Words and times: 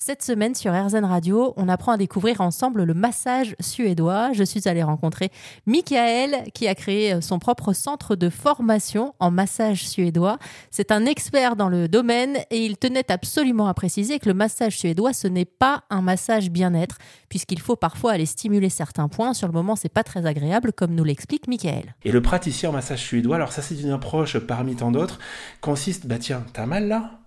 Cette 0.00 0.22
semaine 0.22 0.54
sur 0.54 0.72
RZN 0.72 1.04
Radio, 1.04 1.54
on 1.56 1.68
apprend 1.68 1.90
à 1.90 1.96
découvrir 1.96 2.40
ensemble 2.40 2.84
le 2.84 2.94
massage 2.94 3.56
suédois. 3.58 4.32
Je 4.32 4.44
suis 4.44 4.68
allée 4.68 4.84
rencontrer 4.84 5.32
Michael 5.66 6.44
qui 6.54 6.68
a 6.68 6.76
créé 6.76 7.20
son 7.20 7.40
propre 7.40 7.72
centre 7.72 8.14
de 8.14 8.30
formation 8.30 9.16
en 9.18 9.32
massage 9.32 9.88
suédois. 9.88 10.38
C'est 10.70 10.92
un 10.92 11.04
expert 11.04 11.56
dans 11.56 11.68
le 11.68 11.88
domaine 11.88 12.38
et 12.50 12.64
il 12.64 12.76
tenait 12.76 13.10
absolument 13.10 13.66
à 13.66 13.74
préciser 13.74 14.20
que 14.20 14.28
le 14.28 14.34
massage 14.34 14.78
suédois 14.78 15.12
ce 15.12 15.26
n'est 15.26 15.44
pas 15.44 15.82
un 15.90 16.00
massage 16.00 16.48
bien-être 16.48 16.98
puisqu'il 17.28 17.60
faut 17.60 17.76
parfois 17.76 18.12
aller 18.12 18.26
stimuler 18.26 18.70
certains 18.70 19.08
points. 19.08 19.34
Sur 19.34 19.48
le 19.48 19.52
moment, 19.52 19.74
c'est 19.74 19.88
pas 19.88 20.04
très 20.04 20.26
agréable 20.26 20.72
comme 20.72 20.94
nous 20.94 21.04
l'explique 21.04 21.48
Michael. 21.48 21.96
Et 22.04 22.12
le 22.12 22.22
praticien 22.22 22.70
en 22.70 22.72
massage 22.72 23.02
suédois, 23.02 23.34
alors 23.34 23.50
ça 23.50 23.62
c'est 23.62 23.80
une 23.80 23.90
approche 23.90 24.38
parmi 24.38 24.76
tant 24.76 24.92
d'autres, 24.92 25.18
consiste, 25.60 26.06
bah 26.06 26.18
tiens, 26.20 26.44
t'as 26.52 26.66
mal 26.66 26.86
là? 26.86 27.18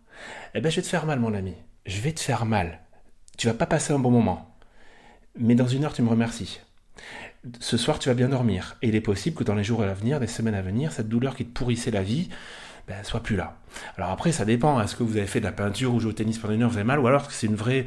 Eh 0.55 0.61
ben 0.61 0.69
je 0.71 0.77
vais 0.77 0.81
te 0.83 0.87
faire 0.87 1.05
mal 1.05 1.19
mon 1.19 1.33
ami 1.33 1.53
je 1.85 2.01
vais 2.01 2.11
te 2.11 2.19
faire 2.19 2.45
mal. 2.45 2.79
Tu 3.37 3.47
vas 3.47 3.53
pas 3.53 3.65
passer 3.65 3.93
un 3.93 3.99
bon 3.99 4.11
moment. 4.11 4.55
Mais 5.37 5.55
dans 5.55 5.67
une 5.67 5.83
heure, 5.83 5.93
tu 5.93 6.01
me 6.01 6.09
remercies. 6.09 6.59
Ce 7.59 7.77
soir, 7.77 7.99
tu 7.99 8.09
vas 8.09 8.15
bien 8.15 8.29
dormir. 8.29 8.77
Et 8.81 8.89
il 8.89 8.95
est 8.95 9.01
possible 9.01 9.35
que 9.35 9.43
dans 9.43 9.55
les 9.55 9.63
jours 9.63 9.81
à 9.81 9.93
venir, 9.93 10.19
des 10.19 10.27
semaines 10.27 10.53
à 10.53 10.61
venir, 10.61 10.91
cette 10.91 11.09
douleur 11.09 11.35
qui 11.35 11.45
te 11.45 11.51
pourrissait 11.51 11.91
la 11.91 12.03
vie, 12.03 12.29
ben, 12.87 13.03
soit 13.03 13.23
plus 13.23 13.35
là. 13.35 13.57
Alors 13.97 14.11
après, 14.11 14.31
ça 14.31 14.45
dépend. 14.45 14.81
Est-ce 14.81 14.95
que 14.95 15.03
vous 15.03 15.17
avez 15.17 15.27
fait 15.27 15.39
de 15.39 15.45
la 15.45 15.51
peinture 15.51 15.93
ou 15.93 15.99
joué 15.99 16.11
au 16.11 16.13
tennis 16.13 16.37
pendant 16.37 16.53
une 16.53 16.63
heure, 16.63 16.69
vous 16.69 16.77
avez 16.77 16.85
mal, 16.85 16.99
ou 16.99 17.07
alors 17.07 17.27
que 17.27 17.33
c'est 17.33 17.47
une 17.47 17.55
vraie 17.55 17.85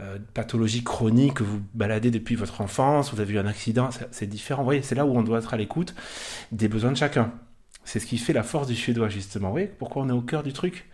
euh, 0.00 0.18
pathologie 0.34 0.82
chronique 0.82 1.34
que 1.34 1.42
vous 1.42 1.60
baladez 1.74 2.10
depuis 2.10 2.34
votre 2.34 2.60
enfance, 2.60 3.12
vous 3.12 3.20
avez 3.20 3.34
eu 3.34 3.38
un 3.38 3.46
accident, 3.46 3.90
c'est 4.10 4.26
différent. 4.26 4.62
Vous 4.62 4.66
voyez, 4.66 4.82
c'est 4.82 4.94
là 4.94 5.06
où 5.06 5.16
on 5.16 5.22
doit 5.22 5.38
être 5.38 5.54
à 5.54 5.56
l'écoute 5.56 5.94
des 6.52 6.68
besoins 6.68 6.90
de 6.90 6.96
chacun. 6.96 7.32
C'est 7.84 8.00
ce 8.00 8.06
qui 8.06 8.18
fait 8.18 8.32
la 8.32 8.42
force 8.42 8.66
du 8.66 8.74
suédois, 8.74 9.08
justement. 9.08 9.54
Pourquoi 9.78 10.02
on 10.02 10.08
est 10.08 10.12
au 10.12 10.22
cœur 10.22 10.42
du 10.42 10.52
truc? 10.52 10.86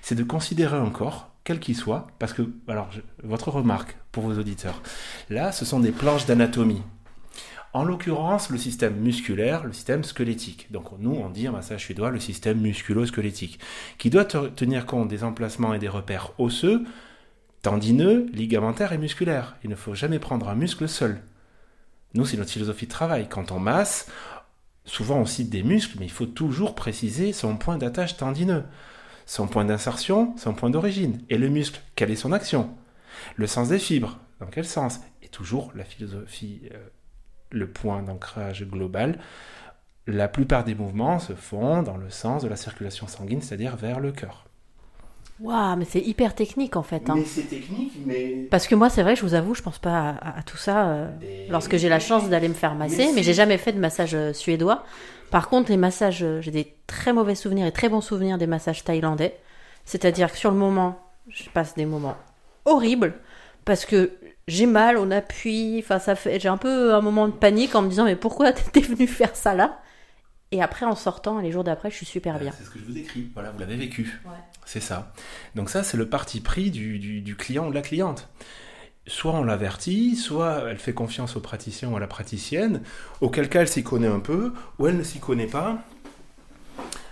C'est 0.00 0.14
de 0.14 0.22
considérer 0.22 0.76
un 0.76 0.88
corps 0.88 1.30
quel 1.50 1.58
qu'il 1.58 1.74
soit, 1.74 2.06
parce 2.20 2.32
que, 2.32 2.42
alors, 2.68 2.90
votre 3.24 3.50
remarque 3.50 3.96
pour 4.12 4.22
vos 4.22 4.38
auditeurs, 4.38 4.82
là, 5.30 5.50
ce 5.50 5.64
sont 5.64 5.80
des 5.80 5.90
planches 5.90 6.24
d'anatomie. 6.24 6.82
En 7.72 7.82
l'occurrence, 7.82 8.50
le 8.50 8.58
système 8.58 8.94
musculaire, 8.94 9.64
le 9.64 9.72
système 9.72 10.04
squelettique. 10.04 10.68
Donc 10.70 10.92
nous, 11.00 11.10
on 11.10 11.28
dit 11.28 11.48
en 11.48 11.52
massage 11.52 11.80
suédois 11.80 12.10
le 12.10 12.20
système 12.20 12.60
musculo-squelettique, 12.60 13.58
qui 13.98 14.10
doit 14.10 14.26
tenir 14.26 14.86
compte 14.86 15.08
des 15.08 15.24
emplacements 15.24 15.74
et 15.74 15.80
des 15.80 15.88
repères 15.88 16.30
osseux, 16.38 16.84
tendineux, 17.62 18.26
ligamentaires 18.32 18.92
et 18.92 18.98
musculaires. 18.98 19.56
Il 19.64 19.70
ne 19.70 19.74
faut 19.74 19.94
jamais 19.94 20.20
prendre 20.20 20.48
un 20.48 20.54
muscle 20.54 20.88
seul. 20.88 21.20
Nous, 22.14 22.26
c'est 22.26 22.36
notre 22.36 22.52
philosophie 22.52 22.86
de 22.86 22.92
travail. 22.92 23.26
Quand 23.28 23.50
on 23.50 23.58
masse, 23.58 24.06
souvent 24.84 25.16
on 25.16 25.26
cite 25.26 25.50
des 25.50 25.64
muscles, 25.64 25.96
mais 25.98 26.06
il 26.06 26.12
faut 26.12 26.26
toujours 26.26 26.76
préciser 26.76 27.32
son 27.32 27.56
point 27.56 27.76
d'attache 27.76 28.16
tendineux 28.16 28.62
son 29.30 29.46
point 29.46 29.64
d'insertion, 29.64 30.36
son 30.36 30.54
point 30.54 30.70
d'origine. 30.70 31.22
Et 31.28 31.38
le 31.38 31.48
muscle, 31.48 31.80
quelle 31.94 32.10
est 32.10 32.16
son 32.16 32.32
action? 32.32 32.76
Le 33.36 33.46
sens 33.46 33.68
des 33.68 33.78
fibres, 33.78 34.18
dans 34.40 34.48
quel 34.48 34.64
sens? 34.64 34.98
Et 35.22 35.28
toujours 35.28 35.70
la 35.76 35.84
philosophie, 35.84 36.62
euh, 36.74 36.88
le 37.52 37.70
point 37.70 38.02
d'ancrage 38.02 38.66
global. 38.66 39.20
La 40.08 40.26
plupart 40.26 40.64
des 40.64 40.74
mouvements 40.74 41.20
se 41.20 41.34
font 41.34 41.84
dans 41.84 41.96
le 41.96 42.10
sens 42.10 42.42
de 42.42 42.48
la 42.48 42.56
circulation 42.56 43.06
sanguine, 43.06 43.40
c'est-à-dire 43.40 43.76
vers 43.76 44.00
le 44.00 44.10
cœur. 44.10 44.49
Waouh, 45.40 45.76
mais 45.76 45.86
c'est 45.86 46.00
hyper 46.00 46.34
technique 46.34 46.76
en 46.76 46.82
fait. 46.82 47.08
Hein. 47.08 47.14
Mais 47.16 47.24
c'est 47.24 47.42
technique, 47.42 47.94
mais. 48.04 48.46
Parce 48.50 48.66
que 48.66 48.74
moi, 48.74 48.90
c'est 48.90 49.02
vrai, 49.02 49.16
je 49.16 49.22
vous 49.22 49.34
avoue, 49.34 49.54
je 49.54 49.62
pense 49.62 49.78
pas 49.78 50.16
à, 50.20 50.42
tout 50.42 50.58
ça 50.58 50.88
euh, 50.88 51.08
lorsque 51.48 51.76
j'ai 51.76 51.88
la 51.88 51.98
chance 51.98 52.28
d'aller 52.28 52.48
me 52.48 52.54
faire 52.54 52.74
masser, 52.74 53.06
mais, 53.06 53.12
mais 53.16 53.22
j'ai 53.22 53.32
jamais 53.32 53.56
fait 53.56 53.72
de 53.72 53.78
massage 53.78 54.14
euh, 54.14 54.32
suédois. 54.34 54.84
Par 55.30 55.48
contre, 55.48 55.70
les 55.70 55.78
massages, 55.78 56.22
euh, 56.22 56.40
j'ai 56.42 56.50
des 56.50 56.74
très 56.86 57.12
mauvais 57.12 57.34
souvenirs 57.34 57.66
et 57.66 57.72
très 57.72 57.88
bons 57.88 58.02
souvenirs 58.02 58.36
des 58.36 58.46
massages 58.46 58.84
thaïlandais. 58.84 59.38
C'est-à-dire 59.86 60.30
que 60.30 60.36
sur 60.36 60.50
le 60.50 60.58
moment, 60.58 61.00
je 61.28 61.48
passe 61.48 61.74
des 61.74 61.86
moments 61.86 62.16
horribles 62.66 63.14
parce 63.64 63.86
que 63.86 64.12
j'ai 64.46 64.66
mal, 64.66 64.98
on 64.98 65.10
appuie, 65.10 65.78
enfin 65.78 65.98
ça 65.98 66.16
fait, 66.16 66.38
j'ai 66.38 66.48
un 66.48 66.56
peu 66.58 66.94
un 66.94 67.00
moment 67.00 67.28
de 67.28 67.32
panique 67.32 67.74
en 67.74 67.82
me 67.82 67.88
disant 67.88 68.04
mais 68.04 68.16
pourquoi 68.16 68.52
t'es 68.72 68.80
venu 68.80 69.06
faire 69.06 69.34
ça 69.34 69.54
là? 69.54 69.80
Et 70.52 70.60
après 70.60 70.84
en 70.84 70.96
sortant, 70.96 71.38
les 71.38 71.52
jours 71.52 71.62
d'après, 71.62 71.90
je 71.90 71.96
suis 71.96 72.06
super 72.06 72.38
bien. 72.38 72.50
C'est 72.56 72.64
ce 72.64 72.70
que 72.70 72.78
je 72.80 72.84
vous 72.84 72.92
décris. 72.92 73.30
Voilà, 73.32 73.52
vous 73.52 73.60
l'avez 73.60 73.76
vécu. 73.76 74.20
C'est 74.72 74.78
ça. 74.78 75.12
Donc 75.56 75.68
ça, 75.68 75.82
c'est 75.82 75.96
le 75.96 76.08
parti 76.08 76.40
pris 76.40 76.70
du, 76.70 77.34
client 77.36 77.66
ou 77.66 77.70
de 77.70 77.74
la 77.74 77.82
cliente 77.82 78.28
soit 79.08 79.32
on 79.32 79.42
l'avertit, 79.42 80.14
soit 80.14 80.62
elle 80.68 80.78
fait 80.78 80.92
confiance 80.92 81.34
au 81.34 81.40
praticien 81.40 81.88
ou 81.88 81.96
à 81.96 82.00
la 82.00 82.06
praticienne, 82.06 82.82
auquel 83.20 83.48
cas 83.48 83.62
elle 83.62 83.68
s'y 83.68 83.82
connaît 83.82 84.06
un 84.06 84.20
peu, 84.20 84.52
ou 84.78 84.86
elle 84.86 84.96
ne 84.96 85.02
s'y 85.02 85.18
connaît 85.18 85.48
pas. 85.48 85.78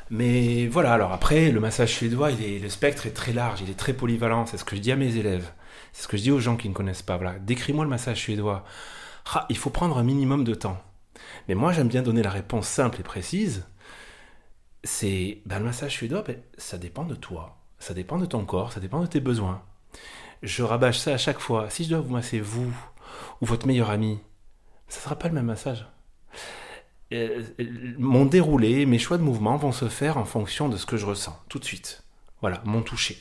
Mais 0.09 0.69
voilà, 0.69 0.93
alors 0.93 1.13
après, 1.13 1.51
le 1.51 1.59
massage 1.59 1.95
suédois, 1.95 2.31
il 2.31 2.63
le 2.63 2.69
spectre 2.69 3.07
est 3.07 3.11
très 3.11 3.33
large, 3.33 3.61
il 3.63 3.71
est 3.71 3.79
très 3.79 3.95
polyvalent, 3.95 4.47
c'est 4.47 4.59
ce 4.59 4.65
que 4.65 4.77
je 4.77 4.81
dis 4.81 4.93
à 4.93 4.97
mes 4.97 5.17
élèves, 5.17 5.51
c'est 5.93 6.05
ce 6.05 6.09
que 6.09 6.17
je 6.17 6.23
dis 6.23 6.31
aux 6.31 6.39
gens 6.39 6.57
qui 6.57 6.69
ne 6.69 6.75
connaissent 6.75 7.03
pas. 7.03 7.17
Voilà, 7.17 7.41
décris-moi 7.41 7.83
le 7.83 7.91
massage 7.91 8.19
suédois. 8.19 8.65
Ah, 9.35 9.47
il 9.49 9.57
faut 9.57 9.71
prendre 9.71 9.99
un 9.99 10.05
minimum 10.05 10.45
de 10.45 10.55
temps. 10.55 10.81
Mais 11.49 11.57
moi, 11.57 11.73
j'aime 11.73 11.89
bien 11.89 12.03
donner 12.03 12.23
la 12.23 12.31
réponse 12.31 12.69
simple 12.69 13.01
et 13.01 13.03
précise. 13.03 13.65
C'est, 14.91 15.43
ben, 15.45 15.59
le 15.59 15.67
massage 15.67 15.93
suédois, 15.93 16.23
ben, 16.23 16.37
ça 16.57 16.79
dépend 16.79 17.05
de 17.05 17.15
toi, 17.15 17.59
ça 17.79 17.93
dépend 17.93 18.19
de 18.19 18.27
ton 18.27 18.45
corps, 18.45 18.73
ça 18.73 18.81
dépend 18.81 19.01
de 19.01 19.07
tes 19.07 19.21
besoins 19.21 19.63
je 20.43 20.63
rabâche 20.63 20.99
ça 20.99 21.15
à 21.15 21.17
chaque 21.17 21.41
fois. 21.41 21.71
Si 21.71 21.85
je 21.85 21.91
dois 21.91 22.01
vous 22.01 22.13
masser 22.13 22.41
vous 22.41 22.73
ou 23.41 23.47
votre 23.47 23.67
meilleur 23.67 23.91
ami, 23.91 24.19
ça 24.89 25.01
sera 25.01 25.17
pas 25.17 25.29
le 25.29 25.35
même 25.35 25.47
massage. 25.47 25.87
Euh, 27.13 27.43
mon 27.99 28.27
déroulé, 28.27 28.85
mes 28.87 28.99
choix 28.99 29.19
de 29.19 29.23
mouvement 29.23 29.57
vont 29.57 29.73
se 29.73 29.89
faire 29.89 30.19
en 30.19 30.25
fonction 30.25 30.69
de 30.69 30.77
ce 30.77 30.87
que 30.87 30.97
je 30.97 31.07
ressens, 31.07 31.39
tout 31.49 31.59
de 31.59 31.65
suite. 31.65 32.03
Voilà, 32.41 32.61
mon 32.65 32.83
toucher. 32.83 33.19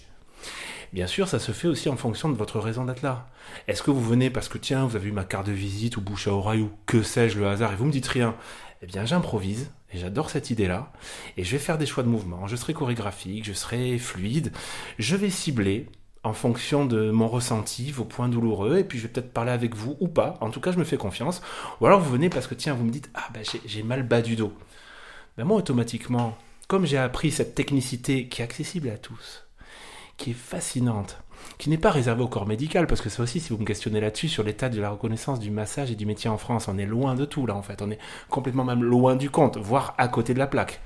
Bien 0.94 1.08
sûr, 1.08 1.28
ça 1.28 1.40
se 1.40 1.52
fait 1.52 1.68
aussi 1.68 1.90
en 1.90 1.98
fonction 1.98 2.30
de 2.30 2.38
votre 2.38 2.60
raison 2.60 2.86
d'être 2.86 3.02
là. 3.02 3.30
Est-ce 3.68 3.84
que 3.84 3.92
vous 3.92 4.04
venez 4.04 4.30
parce 4.30 4.48
que 4.48 4.58
tiens, 4.58 4.86
vous 4.86 4.96
avez 4.96 5.10
eu 5.10 5.12
ma 5.12 5.26
carte 5.26 5.48
de 5.48 5.52
visite 5.52 5.98
ou 5.98 6.02
bouche 6.02 6.28
à 6.28 6.34
oreille 6.34 6.62
ou 6.62 6.72
que 6.86 7.02
sais-je 7.02 7.40
le 7.40 7.48
hasard 7.48 7.74
et 7.74 7.76
vous 7.76 7.86
me 7.86 7.92
dites 7.92 8.08
rien 8.08 8.36
Eh 8.82 8.86
bien, 8.86 9.06
j'improvise 9.06 9.72
et 9.92 9.98
j'adore 9.98 10.30
cette 10.30 10.50
idée-là 10.50 10.92
et 11.36 11.44
je 11.44 11.52
vais 11.52 11.58
faire 11.58 11.78
des 11.78 11.86
choix 11.86 12.04
de 12.04 12.10
mouvement. 12.10 12.48
Je 12.48 12.56
serai 12.56 12.74
chorégraphique, 12.74 13.46
je 13.46 13.54
serai 13.54 13.98
fluide, 13.98 14.52
je 15.00 15.16
vais 15.16 15.30
cibler 15.30 15.88
en 16.24 16.34
fonction 16.34 16.86
de 16.86 17.10
mon 17.10 17.28
ressenti, 17.28 17.92
vos 17.92 18.04
points 18.04 18.28
douloureux, 18.30 18.78
et 18.78 18.84
puis 18.84 18.98
je 19.00 19.04
vais 19.04 19.10
peut-être 19.10 19.32
parler 19.32 19.52
avec 19.52 19.76
vous 19.76 19.98
ou 20.00 20.08
pas. 20.08 20.38
En 20.42 20.50
tout 20.50 20.60
cas, 20.60 20.72
je 20.72 20.78
me 20.78 20.84
fais 20.84 20.98
confiance. 20.98 21.42
Ou 21.80 21.86
alors 21.86 22.02
vous 22.02 22.12
venez 22.12 22.30
parce 22.30 22.48
que 22.48 22.56
tiens, 22.56 22.74
vous 22.74 22.84
me 22.84 22.92
dites 22.92 23.10
ah 23.16 23.28
ben 23.34 23.44
j'ai 23.66 23.84
mal 23.84 24.04
bas 24.04 24.22
du 24.22 24.36
dos. 24.36 24.54
Ben 25.38 25.46
moi 25.46 25.58
automatiquement, 25.58 26.38
comme 26.68 26.86
j'ai 26.86 26.98
appris 26.98 27.32
cette 27.32 27.56
technicité 27.56 28.28
qui 28.28 28.42
est 28.42 28.46
accessible 28.46 28.90
à 28.90 28.98
tous, 28.98 29.47
qui 30.18 30.32
est 30.32 30.34
fascinante, 30.34 31.22
qui 31.58 31.70
n'est 31.70 31.78
pas 31.78 31.92
réservée 31.92 32.24
au 32.24 32.28
corps 32.28 32.48
médical, 32.48 32.88
parce 32.88 33.02
que 33.02 33.10
ça 33.10 33.24
aussi, 33.24 33.40
si 33.40 33.54
vous 33.54 33.60
me 33.60 33.66
questionnez 33.66 34.02
là-dessus, 34.02 34.28
sur 34.28 34.44
l'état 34.44 34.70
de 34.70 34.82
la 34.82 34.90
reconnaissance 34.90 35.40
du 35.40 35.52
massage 35.52 35.92
et 35.92 35.96
du 35.96 36.06
métier 36.06 36.30
en 36.30 36.38
France, 36.38 36.68
on 36.68 36.78
est 36.78 36.86
loin 36.86 37.16
de 37.16 37.26
tout 37.26 37.46
là 37.46 37.56
en 37.56 37.62
fait, 37.62 37.82
on 37.82 37.92
est 37.92 38.00
complètement 38.30 38.64
même 38.64 38.84
loin 38.84 39.16
du 39.16 39.30
compte, 39.30 39.58
voire 39.58 39.94
à 39.98 40.08
côté 40.08 40.34
de 40.34 40.40
la 40.40 40.48
plaque. 40.48 40.82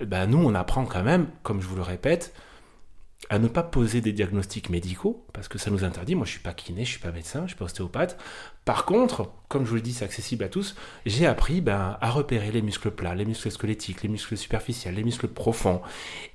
Ben 0.00 0.26
nous, 0.26 0.38
on 0.38 0.54
apprend 0.54 0.84
quand 0.84 1.02
même, 1.02 1.28
comme 1.42 1.60
je 1.60 1.66
vous 1.66 1.76
le 1.76 1.82
répète, 1.82 2.34
à 3.30 3.38
ne 3.38 3.48
pas 3.48 3.62
poser 3.62 4.00
des 4.00 4.12
diagnostics 4.12 4.68
médicaux, 4.68 5.24
parce 5.32 5.48
que 5.48 5.58
ça 5.58 5.70
nous 5.70 5.84
interdit. 5.84 6.14
Moi, 6.14 6.26
je 6.26 6.32
suis 6.32 6.40
pas 6.40 6.52
kiné, 6.52 6.84
je 6.84 6.90
suis 6.90 7.00
pas 7.00 7.12
médecin, 7.12 7.42
je 7.42 7.48
suis 7.48 7.56
pas 7.56 7.64
ostéopathe. 7.64 8.18
Par 8.64 8.84
contre, 8.84 9.30
comme 9.48 9.64
je 9.64 9.70
vous 9.70 9.76
le 9.76 9.80
dis, 9.80 9.92
c'est 9.92 10.04
accessible 10.04 10.44
à 10.44 10.48
tous. 10.48 10.74
J'ai 11.06 11.26
appris 11.26 11.60
ben, 11.60 11.96
à 12.00 12.10
repérer 12.10 12.50
les 12.50 12.62
muscles 12.62 12.90
plats, 12.90 13.14
les 13.14 13.24
muscles 13.24 13.50
squelettiques, 13.50 14.02
les 14.02 14.08
muscles 14.08 14.36
superficiels, 14.36 14.94
les 14.94 15.04
muscles 15.04 15.28
profonds, 15.28 15.80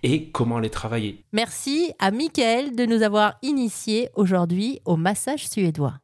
et 0.03 0.29
comment 0.31 0.59
les 0.59 0.69
travailler. 0.69 1.23
Merci 1.33 1.91
à 1.99 2.11
Mickaël 2.11 2.75
de 2.75 2.85
nous 2.85 3.03
avoir 3.03 3.37
initiés 3.41 4.09
aujourd'hui 4.15 4.79
au 4.85 4.97
massage 4.97 5.47
suédois. 5.47 5.99